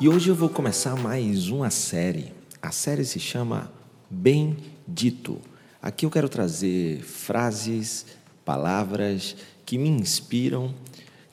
E 0.00 0.08
hoje 0.08 0.30
eu 0.30 0.34
vou 0.34 0.48
começar 0.48 0.96
mais 0.96 1.50
uma 1.50 1.68
série. 1.68 2.32
A 2.62 2.70
série 2.70 3.04
se 3.04 3.20
chama 3.20 3.70
Bem 4.08 4.56
Dito. 4.88 5.38
Aqui 5.82 6.06
eu 6.06 6.10
quero 6.10 6.26
trazer 6.26 7.02
frases, 7.02 8.06
palavras 8.42 9.36
que 9.66 9.76
me 9.76 9.90
inspiram, 9.90 10.74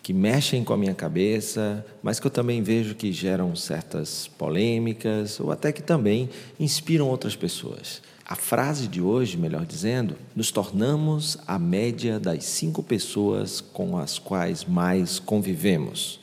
que 0.04 0.12
mexem 0.12 0.66
com 0.66 0.74
a 0.74 0.78
minha 0.78 0.94
cabeça, 0.94 1.86
mas 2.04 2.20
que 2.20 2.28
eu 2.28 2.32
também 2.32 2.62
vejo 2.62 2.94
que 2.94 3.14
geram 3.14 3.56
certas 3.56 4.28
polêmicas 4.38 5.40
ou 5.40 5.50
até 5.50 5.72
que 5.72 5.82
também 5.82 6.30
inspiram 6.60 7.08
outras 7.08 7.38
pessoas. 7.38 8.02
A 8.26 8.36
frase 8.36 8.90
de 8.90 9.02
hoje, 9.02 9.38
melhor 9.38 9.66
dizendo, 9.66 10.18
nos 10.36 10.52
tornamos 10.52 11.38
a 11.48 11.58
média 11.58 12.20
das 12.20 12.44
cinco 12.44 12.84
pessoas 12.84 13.62
com 13.62 13.98
as 13.98 14.20
quais 14.20 14.66
mais 14.66 15.20
convivemos. 15.20 16.20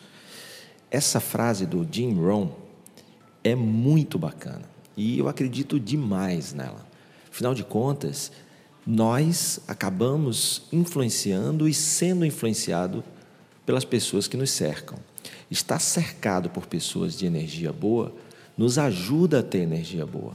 Essa 0.95 1.19
frase 1.19 1.67
do 1.67 1.85
Jim 1.91 2.15
Rohn 2.15 2.51
é 3.43 3.57
muito 3.57 4.17
bacana 4.17 4.63
e 4.97 5.19
eu 5.19 5.27
acredito 5.27 5.81
demais 5.81 6.53
nela. 6.53 6.87
Afinal 7.29 7.53
de 7.53 7.65
contas, 7.65 8.31
nós 8.87 9.59
acabamos 9.67 10.69
influenciando 10.73 11.69
e 11.69 11.75
sendo 11.75 12.25
influenciado 12.25 13.03
pelas 13.67 13.85
pessoas 13.85 14.29
que 14.29 14.37
nos 14.37 14.53
cercam. 14.53 14.97
Estar 15.51 15.81
cercado 15.81 16.49
por 16.49 16.65
pessoas 16.69 17.19
de 17.19 17.27
energia 17.27 17.73
boa 17.73 18.15
nos 18.57 18.79
ajuda 18.79 19.41
a 19.41 19.43
ter 19.43 19.63
energia 19.63 20.07
boa. 20.07 20.35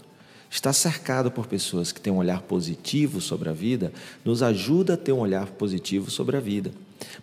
Estar 0.49 0.73
cercado 0.73 1.31
por 1.31 1.47
pessoas 1.47 1.93
que 1.93 2.01
têm 2.01 2.11
um 2.11 2.17
olhar 2.17 2.41
positivo 2.41 3.21
sobre 3.21 3.47
a 3.47 3.53
vida 3.53 3.93
nos 4.25 4.43
ajuda 4.43 4.95
a 4.95 4.97
ter 4.97 5.13
um 5.13 5.19
olhar 5.19 5.47
positivo 5.51 6.11
sobre 6.11 6.35
a 6.35 6.41
vida. 6.41 6.73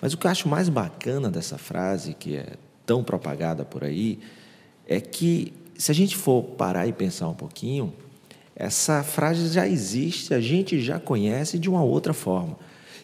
Mas 0.00 0.14
o 0.14 0.16
que 0.16 0.27
eu 0.27 0.30
acho 0.30 0.48
mais 0.48 0.70
bacana 0.70 1.30
dessa 1.30 1.58
frase, 1.58 2.14
que 2.14 2.34
é 2.34 2.55
tão 2.86 3.02
propagada 3.02 3.64
por 3.64 3.84
aí, 3.84 4.18
é 4.86 5.00
que 5.00 5.52
se 5.76 5.90
a 5.90 5.94
gente 5.94 6.16
for 6.16 6.42
parar 6.42 6.86
e 6.86 6.92
pensar 6.92 7.28
um 7.28 7.34
pouquinho, 7.34 7.92
essa 8.54 9.02
frase 9.02 9.52
já 9.52 9.68
existe, 9.68 10.32
a 10.32 10.40
gente 10.40 10.80
já 10.80 10.98
conhece 10.98 11.58
de 11.58 11.68
uma 11.68 11.82
outra 11.82 12.14
forma. 12.14 12.56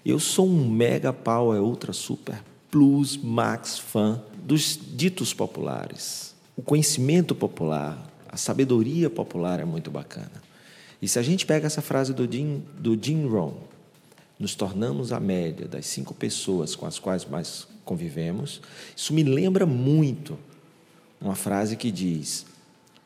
Eu 0.07 0.19
sou 0.19 0.47
um 0.47 0.69
mega 0.71 1.13
power 1.13 1.61
ultra 1.63 1.93
super 1.93 2.43
plus 2.71 3.19
max 3.19 3.79
fã 3.79 4.23
dos 4.43 4.79
ditos 4.95 5.35
populares. 5.35 6.35
O 6.57 6.63
conhecimento 6.63 7.35
popular, 7.35 8.11
a 8.29 8.39
sabedoria 8.39 9.11
popular 9.11 9.61
é 9.61 9.65
muito 9.65 9.91
bacana. 9.91 10.43
E 11.01 11.07
se 11.07 11.19
a 11.19 11.23
gente 11.23 11.45
pega 11.45 11.67
essa 11.67 11.83
frase 11.83 12.15
do 12.15 12.31
Jim, 12.31 12.63
do 12.79 12.99
Jim 13.01 13.27
Rohn, 13.27 13.53
nos 14.39 14.55
tornamos 14.55 15.13
a 15.13 15.21
média 15.21 15.69
das 15.69 15.87
cinco 15.87 16.15
pessoas 16.15 16.75
com 16.75 16.87
as 16.87 16.99
quais 16.99 17.25
mais 17.25 17.67
convivemos, 17.85 18.61
isso 18.97 19.13
me 19.13 19.23
lembra 19.23 19.67
muito 19.67 20.39
uma 21.21 21.35
frase 21.35 21.77
que 21.77 21.91
diz: 21.91 22.45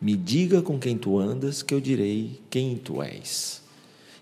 Me 0.00 0.16
diga 0.16 0.62
com 0.62 0.78
quem 0.78 0.96
tu 0.96 1.18
andas, 1.18 1.62
que 1.62 1.74
eu 1.74 1.80
direi 1.80 2.40
quem 2.50 2.76
tu 2.76 3.02
és. 3.02 3.62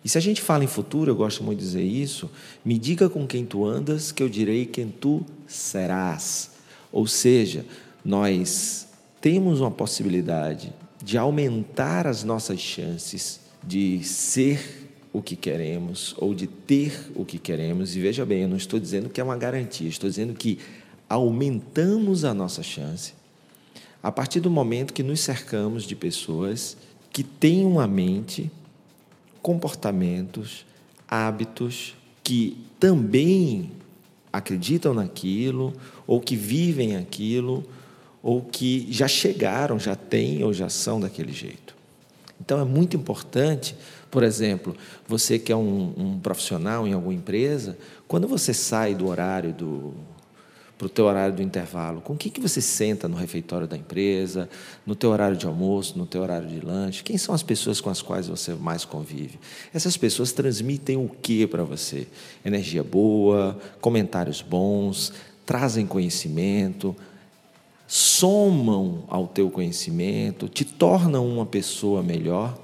E 0.04 0.08
se 0.08 0.18
a 0.18 0.20
gente 0.20 0.42
fala 0.42 0.64
em 0.64 0.68
futuro, 0.68 1.10
eu 1.10 1.16
gosto 1.16 1.42
muito 1.42 1.60
de 1.60 1.64
dizer 1.64 1.82
isso, 1.82 2.30
me 2.62 2.78
diga 2.78 3.08
com 3.08 3.26
quem 3.26 3.46
tu 3.46 3.64
andas, 3.64 4.12
que 4.12 4.22
eu 4.22 4.28
direi 4.28 4.66
quem 4.66 4.88
tu 4.88 5.24
serás. 5.46 6.50
Ou 6.92 7.06
seja, 7.06 7.64
nós 8.04 8.86
temos 9.20 9.60
uma 9.60 9.70
possibilidade 9.70 10.72
de 11.02 11.16
aumentar 11.16 12.06
as 12.06 12.22
nossas 12.22 12.60
chances 12.60 13.40
de 13.62 14.04
ser 14.04 14.83
o 15.14 15.22
que 15.22 15.36
queremos 15.36 16.12
ou 16.18 16.34
de 16.34 16.48
ter 16.48 17.10
o 17.14 17.24
que 17.24 17.38
queremos. 17.38 17.94
E 17.94 18.00
veja 18.00 18.26
bem, 18.26 18.42
eu 18.42 18.48
não 18.48 18.56
estou 18.56 18.80
dizendo 18.80 19.08
que 19.08 19.20
é 19.20 19.24
uma 19.24 19.36
garantia, 19.36 19.88
estou 19.88 20.10
dizendo 20.10 20.34
que 20.34 20.58
aumentamos 21.08 22.24
a 22.24 22.34
nossa 22.34 22.64
chance 22.64 23.14
a 24.02 24.10
partir 24.10 24.40
do 24.40 24.50
momento 24.50 24.92
que 24.92 25.02
nos 25.02 25.20
cercamos 25.20 25.84
de 25.84 25.94
pessoas 25.94 26.76
que 27.10 27.22
têm 27.22 27.64
uma 27.64 27.86
mente, 27.86 28.50
comportamentos, 29.40 30.66
hábitos 31.08 31.94
que 32.22 32.58
também 32.80 33.70
acreditam 34.32 34.92
naquilo 34.92 35.72
ou 36.08 36.20
que 36.20 36.34
vivem 36.34 36.96
aquilo 36.96 37.64
ou 38.20 38.42
que 38.42 38.88
já 38.90 39.06
chegaram, 39.06 39.78
já 39.78 39.94
têm 39.94 40.42
ou 40.42 40.52
já 40.52 40.68
são 40.68 40.98
daquele 40.98 41.32
jeito. 41.32 41.73
Então 42.40 42.60
é 42.60 42.64
muito 42.64 42.96
importante, 42.96 43.76
por 44.10 44.22
exemplo, 44.22 44.76
você 45.06 45.38
que 45.38 45.52
é 45.52 45.56
um, 45.56 45.94
um 45.96 46.20
profissional 46.20 46.86
em 46.86 46.92
alguma 46.92 47.14
empresa, 47.14 47.76
quando 48.06 48.28
você 48.28 48.52
sai 48.52 48.94
do 48.94 49.06
horário 49.06 49.52
do 49.52 49.94
para 50.76 50.86
o 50.86 50.90
teu 50.90 51.04
horário 51.04 51.36
do 51.36 51.42
intervalo, 51.42 52.00
com 52.00 52.16
quem 52.16 52.30
que 52.30 52.40
você 52.40 52.60
senta 52.60 53.06
no 53.06 53.16
refeitório 53.16 53.66
da 53.66 53.76
empresa, 53.76 54.48
no 54.84 54.96
teu 54.96 55.10
horário 55.10 55.36
de 55.36 55.46
almoço, 55.46 55.96
no 55.96 56.04
teu 56.04 56.20
horário 56.20 56.48
de 56.48 56.60
lanche? 56.60 57.04
Quem 57.04 57.16
são 57.16 57.34
as 57.34 57.44
pessoas 57.44 57.80
com 57.80 57.90
as 57.90 58.02
quais 58.02 58.26
você 58.26 58.54
mais 58.54 58.84
convive? 58.84 59.38
Essas 59.72 59.96
pessoas 59.96 60.32
transmitem 60.32 60.96
o 60.96 61.08
que 61.08 61.46
para 61.46 61.62
você? 61.62 62.08
Energia 62.44 62.82
boa, 62.82 63.58
comentários 63.80 64.42
bons, 64.42 65.12
trazem 65.46 65.86
conhecimento, 65.86 66.94
somam 67.86 69.04
ao 69.08 69.26
teu 69.26 69.50
conhecimento, 69.50 70.48
te 70.48 70.64
tornam 70.64 71.26
uma 71.26 71.46
pessoa 71.46 72.02
melhor. 72.02 72.58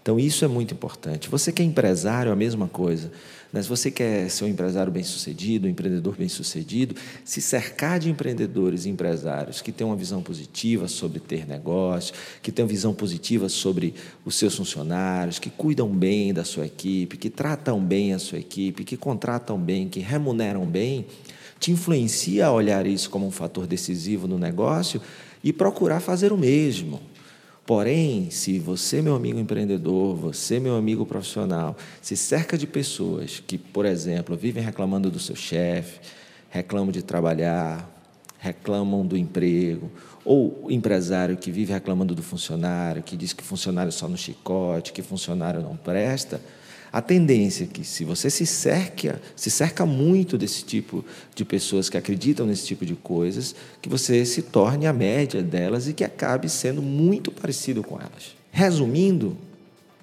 Então, 0.00 0.20
isso 0.20 0.44
é 0.44 0.48
muito 0.48 0.72
importante. 0.72 1.28
Você 1.28 1.50
que 1.50 1.60
é 1.60 1.64
empresário, 1.64 2.30
a 2.30 2.36
mesma 2.36 2.68
coisa. 2.68 3.10
Né? 3.52 3.62
Se 3.62 3.68
você 3.68 3.90
quer 3.90 4.30
ser 4.30 4.44
um 4.44 4.48
empresário 4.48 4.92
bem-sucedido, 4.92 5.66
um 5.66 5.70
empreendedor 5.70 6.14
bem-sucedido, 6.16 6.94
se 7.24 7.40
cercar 7.40 7.98
de 7.98 8.10
empreendedores 8.10 8.84
e 8.84 8.88
empresários 8.88 9.60
que 9.60 9.72
têm 9.72 9.86
uma 9.86 9.96
visão 9.96 10.22
positiva 10.22 10.86
sobre 10.88 11.18
ter 11.18 11.46
negócio, 11.46 12.14
que 12.42 12.52
têm 12.52 12.64
uma 12.64 12.68
visão 12.68 12.94
positiva 12.94 13.48
sobre 13.48 13.94
os 14.24 14.36
seus 14.36 14.54
funcionários, 14.54 15.38
que 15.38 15.50
cuidam 15.50 15.88
bem 15.88 16.32
da 16.32 16.44
sua 16.44 16.66
equipe, 16.66 17.16
que 17.16 17.30
tratam 17.30 17.80
bem 17.80 18.12
a 18.12 18.18
sua 18.18 18.38
equipe, 18.38 18.84
que 18.84 18.96
contratam 18.96 19.58
bem, 19.58 19.88
que 19.88 20.00
remuneram 20.00 20.64
bem, 20.64 21.06
te 21.58 21.70
influencia 21.70 22.46
a 22.46 22.52
olhar 22.52 22.86
isso 22.86 23.10
como 23.10 23.26
um 23.26 23.30
fator 23.30 23.66
decisivo 23.66 24.26
no 24.28 24.38
negócio 24.38 25.00
e 25.42 25.52
procurar 25.52 26.00
fazer 26.00 26.32
o 26.32 26.38
mesmo. 26.38 27.00
Porém, 27.66 28.30
se 28.30 28.60
você, 28.60 29.02
meu 29.02 29.16
amigo 29.16 29.40
empreendedor, 29.40 30.14
você, 30.14 30.60
meu 30.60 30.76
amigo 30.76 31.04
profissional, 31.04 31.76
se 32.00 32.16
cerca 32.16 32.56
de 32.56 32.66
pessoas 32.66 33.42
que, 33.44 33.58
por 33.58 33.84
exemplo, 33.84 34.36
vivem 34.36 34.62
reclamando 34.62 35.10
do 35.10 35.18
seu 35.18 35.34
chefe, 35.34 35.98
reclamam 36.48 36.92
de 36.92 37.02
trabalhar, 37.02 37.95
reclamam 38.38 39.06
do 39.06 39.16
emprego, 39.16 39.90
ou 40.24 40.66
empresário 40.70 41.36
que 41.36 41.50
vive 41.50 41.72
reclamando 41.72 42.14
do 42.14 42.22
funcionário, 42.22 43.02
que 43.02 43.16
diz 43.16 43.32
que 43.32 43.42
funcionário 43.42 43.92
só 43.92 44.08
no 44.08 44.16
chicote, 44.16 44.92
que 44.92 45.02
funcionário 45.02 45.60
não 45.60 45.76
presta, 45.76 46.40
a 46.92 47.02
tendência 47.02 47.64
é 47.64 47.66
que, 47.66 47.84
se 47.84 48.04
você 48.04 48.30
se 48.30 48.46
cerca, 48.46 49.20
se 49.34 49.50
cerca 49.50 49.84
muito 49.84 50.38
desse 50.38 50.64
tipo 50.64 51.04
de 51.34 51.44
pessoas 51.44 51.90
que 51.90 51.96
acreditam 51.98 52.46
nesse 52.46 52.64
tipo 52.64 52.86
de 52.86 52.94
coisas, 52.94 53.54
que 53.82 53.88
você 53.88 54.24
se 54.24 54.40
torne 54.40 54.86
a 54.86 54.92
média 54.92 55.42
delas 55.42 55.88
e 55.88 55.92
que 55.92 56.04
acabe 56.04 56.48
sendo 56.48 56.80
muito 56.80 57.30
parecido 57.30 57.82
com 57.82 57.96
elas. 57.96 58.34
Resumindo, 58.50 59.36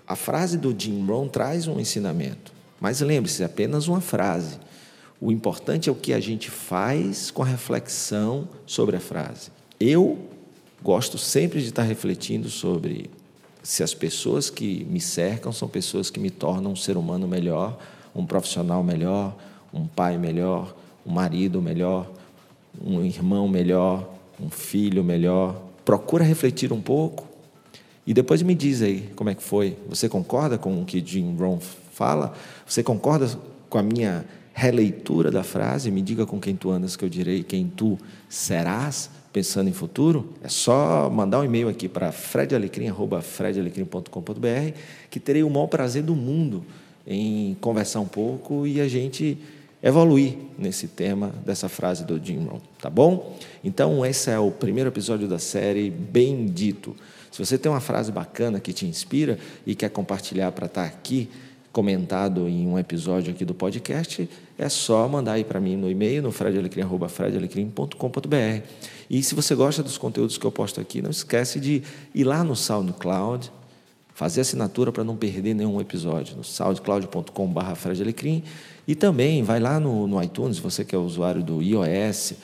a 0.08 0.16
frase 0.16 0.58
do 0.58 0.76
Jim 0.78 1.04
Rohn 1.06 1.28
traz 1.28 1.68
um 1.68 1.80
ensinamento, 1.80 2.54
mas 2.80 3.02
lembre-se, 3.02 3.42
é 3.42 3.46
apenas 3.46 3.88
uma 3.88 4.02
frase. 4.02 4.60
O 5.26 5.32
importante 5.32 5.88
é 5.88 5.92
o 5.92 5.96
que 5.96 6.12
a 6.12 6.20
gente 6.20 6.52
faz 6.52 7.32
com 7.32 7.42
a 7.42 7.46
reflexão 7.46 8.46
sobre 8.66 8.98
a 8.98 9.00
frase. 9.00 9.52
Eu 9.80 10.20
gosto 10.84 11.18
sempre 11.18 11.62
de 11.62 11.70
estar 11.70 11.84
refletindo 11.84 12.50
sobre 12.50 13.10
se 13.64 13.84
as 13.84 13.94
pessoas 13.94 14.50
que 14.50 14.84
me 14.84 15.00
cercam 15.00 15.54
são 15.54 15.70
pessoas 15.70 16.10
que 16.10 16.20
me 16.20 16.30
tornam 16.30 16.74
um 16.74 16.76
ser 16.76 16.98
humano 16.98 17.26
melhor, 17.26 17.80
um 18.14 18.26
profissional 18.26 18.84
melhor, 18.84 19.34
um 19.74 19.88
pai 19.88 20.18
melhor, 20.18 20.76
um 21.06 21.14
marido 21.14 21.62
melhor, 21.62 22.12
um 22.84 23.02
irmão 23.02 23.48
melhor, 23.48 24.14
um 24.38 24.50
filho 24.50 25.06
melhor. 25.06 25.56
Procura 25.86 26.26
refletir 26.26 26.74
um 26.74 26.82
pouco 26.82 27.30
e 28.06 28.14
depois 28.14 28.42
me 28.42 28.54
diz 28.54 28.82
aí 28.82 29.10
como 29.16 29.30
é 29.30 29.36
que 29.36 29.44
foi. 29.44 29.78
Você 29.88 30.10
concorda 30.10 30.58
com 30.58 30.82
o 30.82 30.84
que 30.84 31.00
Jim 31.00 31.38
Rohn 31.40 31.60
fala? 31.94 32.34
Você 32.68 32.84
concorda 32.84 33.40
com 33.70 33.78
a 33.78 33.82
minha 33.82 34.26
releitura 34.54 35.32
da 35.32 35.44
frase? 35.44 35.92
Me 35.92 36.02
diga 36.02 36.26
com 36.26 36.40
quem 36.40 36.56
tu 36.56 36.70
andas 36.70 36.96
que 36.96 37.04
eu 37.04 37.10
direi 37.10 37.44
quem 37.44 37.68
tu 37.68 37.98
serás 38.30 39.10
pensando 39.34 39.68
em 39.68 39.74
futuro, 39.74 40.30
é 40.44 40.48
só 40.48 41.10
mandar 41.10 41.40
um 41.40 41.44
e-mail 41.44 41.68
aqui 41.68 41.90
para 41.90 42.12
fredalecrim.com.br 42.12 44.78
que 45.10 45.20
terei 45.20 45.42
o 45.42 45.50
maior 45.50 45.66
prazer 45.66 46.04
do 46.04 46.16
mundo 46.16 46.64
em 47.06 47.58
conversar 47.60 48.00
um 48.00 48.06
pouco 48.06 48.66
e 48.68 48.80
a 48.80 48.88
gente 48.88 49.40
evoluir 49.82 50.38
nesse 50.58 50.88
tema 50.88 51.34
dessa 51.44 51.68
frase 51.68 52.06
do 52.06 52.24
Jim 52.24 52.46
Rohn, 52.46 52.60
tá 52.80 52.92
bom? 52.92 53.36
Então, 53.64 54.06
esse 54.06 54.30
é 54.30 54.38
o 54.38 54.52
primeiro 54.52 54.90
episódio 54.90 55.28
da 55.28 55.40
série 55.40 55.90
Bendito. 55.90 56.96
Se 57.32 57.44
você 57.44 57.58
tem 57.58 57.72
uma 57.72 57.82
frase 57.82 58.12
bacana 58.12 58.60
que 58.60 58.72
te 58.72 58.86
inspira 58.86 59.40
e 59.66 59.74
quer 59.74 59.90
compartilhar 59.90 60.52
para 60.52 60.68
estar 60.68 60.84
tá 60.84 60.88
aqui 60.88 61.28
comentado 61.74 62.48
em 62.48 62.68
um 62.68 62.78
episódio 62.78 63.34
aqui 63.34 63.44
do 63.44 63.56
podcast, 63.56 64.30
é 64.60 64.70
só 64.70 65.08
mandar 65.08 65.34
aí 65.34 65.44
para 65.44 65.60
mim 65.60 65.76
no 65.76 65.90
e-mail, 65.90 66.22
no 66.22 66.32
fredalecrim.com.br. 66.32 68.68
E 69.10 69.24
se 69.24 69.34
você 69.34 69.56
gosta 69.56 69.82
dos 69.82 69.98
conteúdos 69.98 70.38
que 70.38 70.46
eu 70.46 70.52
posto 70.52 70.80
aqui, 70.80 71.02
não 71.02 71.10
esquece 71.10 71.60
de 71.60 71.82
ir 72.14 72.24
lá 72.24 72.44
no 72.44 72.56
SoundCloud, 72.56 73.52
fazer 74.14 74.42
assinatura 74.42 74.92
para 74.92 75.04
não 75.04 75.18
perder 75.18 75.56
nenhum 75.56 75.82
episódio, 75.82 76.38
no 76.38 76.44
soundcloud.com.br. 76.44 78.44
E 78.88 78.94
também 78.94 79.42
vai 79.42 79.60
lá 79.60 79.80
no, 79.80 80.06
no 80.06 80.22
iTunes, 80.22 80.60
você 80.60 80.86
que 80.86 80.94
é 80.94 80.98
usuário 80.98 81.42
do 81.42 81.60
iOS, 81.60 82.36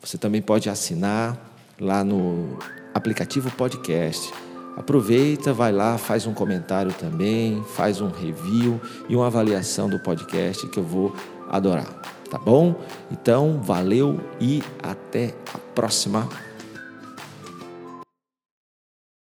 você 0.00 0.16
também 0.16 0.40
pode 0.40 0.70
assinar 0.70 1.52
lá 1.80 2.04
no 2.04 2.56
aplicativo 2.94 3.50
podcast. 3.50 4.43
Aproveita, 4.76 5.52
vai 5.52 5.70
lá, 5.70 5.96
faz 5.96 6.26
um 6.26 6.34
comentário 6.34 6.92
também, 6.92 7.62
faz 7.74 8.00
um 8.00 8.08
review 8.08 8.80
e 9.08 9.14
uma 9.14 9.28
avaliação 9.28 9.88
do 9.88 9.98
podcast 9.98 10.66
que 10.68 10.78
eu 10.78 10.84
vou 10.84 11.14
adorar, 11.48 11.86
tá 12.28 12.38
bom? 12.38 12.74
Então, 13.10 13.60
valeu 13.62 14.20
e 14.40 14.62
até 14.82 15.34
a 15.52 15.58
próxima. 15.74 16.28